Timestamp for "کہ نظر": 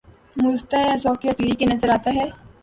1.59-1.89